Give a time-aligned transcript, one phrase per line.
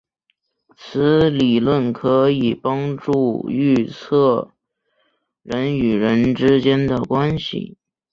[0.75, 4.49] 此理论可以帮助预测
[5.43, 7.77] 人与人之间的关系。